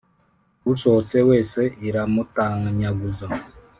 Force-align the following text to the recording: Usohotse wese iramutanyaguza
Usohotse 0.71 1.17
wese 1.29 1.61
iramutanyaguza 1.87 3.27